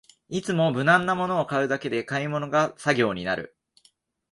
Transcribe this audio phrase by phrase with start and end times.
[0.29, 3.55] いつも無難なものを買うだけで買い物が作業になる